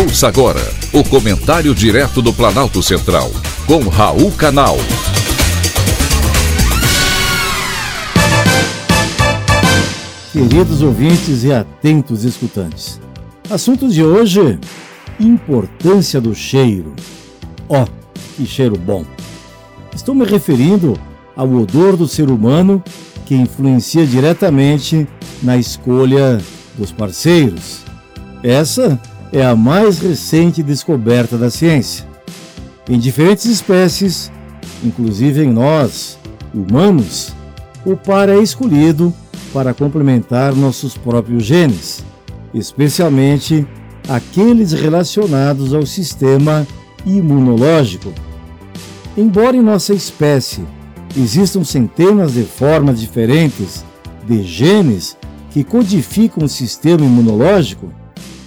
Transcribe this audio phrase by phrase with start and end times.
[0.00, 0.60] Ouça agora
[0.94, 3.30] o comentário direto do Planalto Central,
[3.66, 4.78] com Raul Canal.
[10.32, 12.98] Queridos ouvintes e atentos escutantes,
[13.50, 14.58] assunto de hoje:
[15.18, 16.94] importância do cheiro.
[17.68, 17.86] Ó, oh,
[18.36, 19.04] que cheiro bom!
[19.94, 20.98] Estou me referindo
[21.36, 22.82] ao odor do ser humano
[23.26, 25.06] que influencia diretamente
[25.42, 26.40] na escolha
[26.78, 27.80] dos parceiros.
[28.42, 28.98] Essa
[29.32, 32.06] é a mais recente descoberta da ciência.
[32.88, 34.32] Em diferentes espécies,
[34.82, 36.18] inclusive em nós,
[36.52, 37.32] humanos,
[37.84, 39.14] o par é escolhido
[39.52, 42.04] para complementar nossos próprios genes,
[42.52, 43.66] especialmente
[44.08, 46.66] aqueles relacionados ao sistema
[47.06, 48.12] imunológico.
[49.16, 50.64] Embora em nossa espécie
[51.16, 53.84] existam centenas de formas diferentes
[54.26, 55.16] de genes
[55.50, 57.92] que codificam o sistema imunológico,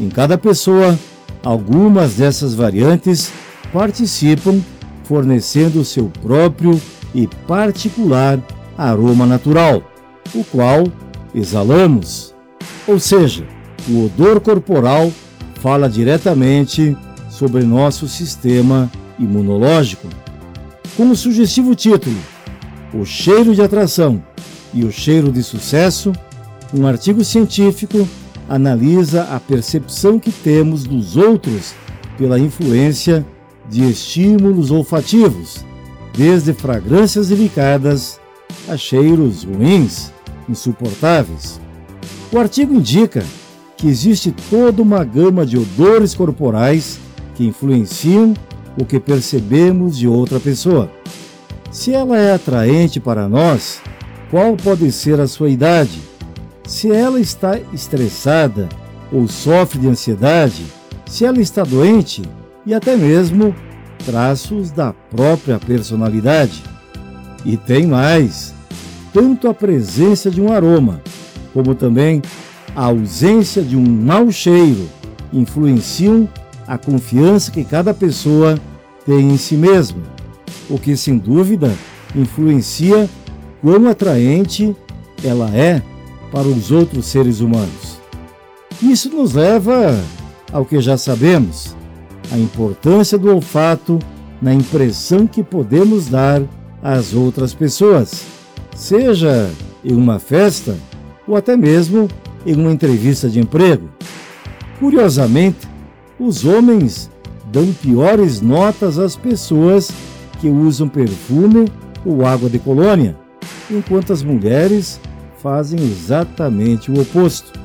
[0.00, 0.98] em cada pessoa,
[1.44, 3.30] algumas dessas variantes
[3.70, 4.58] participam,
[5.04, 6.80] fornecendo seu próprio
[7.14, 8.40] e particular
[8.78, 9.82] aroma natural,
[10.34, 10.84] o qual
[11.34, 12.34] exalamos.
[12.88, 13.46] Ou seja,
[13.88, 15.12] o odor corporal
[15.56, 16.96] fala diretamente
[17.28, 20.08] sobre nosso sistema imunológico.
[20.96, 22.16] Com o sugestivo título
[22.94, 24.22] O cheiro de atração
[24.72, 26.12] e o cheiro de sucesso,
[26.72, 28.08] um artigo científico
[28.50, 31.72] analisa a percepção que temos dos outros
[32.18, 33.24] pela influência
[33.68, 35.64] de estímulos olfativos,
[36.12, 38.20] desde fragrâncias delicadas
[38.68, 40.12] a cheiros ruins,
[40.48, 41.60] insuportáveis.
[42.32, 43.24] O artigo indica
[43.76, 46.98] que existe toda uma gama de odores corporais
[47.36, 48.34] que influenciam
[48.76, 50.90] o que percebemos de outra pessoa.
[51.70, 53.80] Se ela é atraente para nós,
[54.28, 56.09] qual pode ser a sua idade?
[56.70, 58.68] Se ela está estressada
[59.10, 60.64] ou sofre de ansiedade,
[61.04, 62.22] se ela está doente
[62.64, 63.52] e até mesmo
[64.06, 66.62] traços da própria personalidade.
[67.44, 68.54] E tem mais:
[69.12, 71.02] tanto a presença de um aroma,
[71.52, 72.22] como também
[72.76, 74.88] a ausência de um mau cheiro
[75.32, 76.28] influenciam
[76.68, 78.56] a confiança que cada pessoa
[79.04, 80.02] tem em si mesma,
[80.68, 81.74] o que sem dúvida
[82.14, 83.10] influencia
[83.60, 84.74] quão atraente
[85.24, 85.82] ela é
[86.30, 88.00] para os outros seres humanos.
[88.82, 89.98] Isso nos leva
[90.52, 91.76] ao que já sabemos:
[92.30, 93.98] a importância do olfato
[94.40, 96.42] na impressão que podemos dar
[96.82, 98.24] às outras pessoas,
[98.74, 99.50] seja
[99.84, 100.76] em uma festa
[101.26, 102.08] ou até mesmo
[102.46, 103.88] em uma entrevista de emprego.
[104.78, 105.68] Curiosamente,
[106.18, 107.10] os homens
[107.52, 109.90] dão piores notas às pessoas
[110.40, 111.66] que usam perfume
[112.04, 113.16] ou água de colônia,
[113.70, 114.98] enquanto as mulheres
[115.42, 117.58] fazem exatamente o oposto.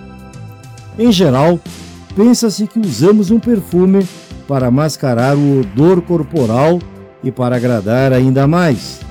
[0.98, 1.60] Em geral,
[2.16, 4.06] pensa-se que usamos um perfume
[4.48, 6.80] para mascarar o odor corporal
[7.24, 9.02] e para agradar ainda mais.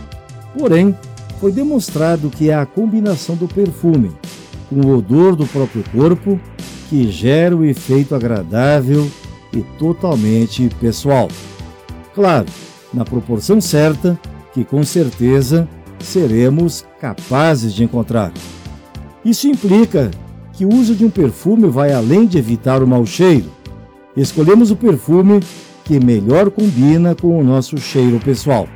[0.57, 0.97] Porém,
[1.41, 4.13] foi demonstrado que é a combinação do perfume
[4.71, 6.41] com o odor do próprio corpo
[6.89, 9.11] que gera o efeito agradável
[9.53, 11.29] e totalmente pessoal.
[12.15, 12.47] Claro,
[12.93, 14.19] na proporção certa,
[14.53, 15.69] que com certeza
[16.05, 18.33] seremos capazes de encontrar.
[19.25, 20.11] Isso implica
[20.53, 23.51] que o uso de um perfume vai além de evitar o mau cheiro.
[24.17, 25.41] Escolhemos o perfume
[25.85, 28.69] que melhor combina com o nosso cheiro pessoal.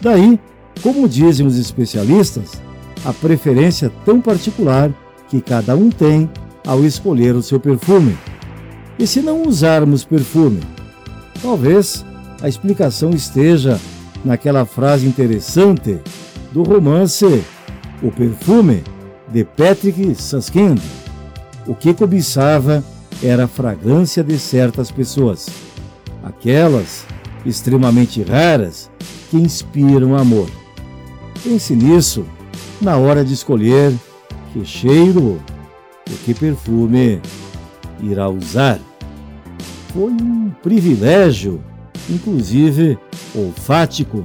[0.00, 0.38] Daí,
[0.82, 2.52] como dizem os especialistas,
[3.04, 4.92] a preferência tão particular
[5.28, 6.30] que cada um tem
[6.66, 8.16] ao escolher o seu perfume.
[8.98, 10.60] E se não usarmos perfume?
[11.42, 12.04] Talvez
[12.40, 13.78] a explicação esteja
[14.24, 15.98] naquela frase interessante
[16.52, 17.44] do romance
[18.02, 18.82] O Perfume
[19.28, 20.80] de Patrick Susskind.
[21.66, 22.82] O que cobiçava
[23.22, 25.48] era a fragrância de certas pessoas,
[26.22, 27.04] aquelas
[27.44, 28.90] extremamente raras
[29.30, 30.48] que inspiram amor.
[31.42, 32.24] Pense nisso
[32.80, 33.92] na hora de escolher
[34.52, 35.40] que cheiro
[36.08, 37.20] ou que perfume
[38.00, 38.78] irá usar.
[39.92, 41.62] Foi um privilégio,
[42.08, 42.98] inclusive
[43.34, 44.24] olfático,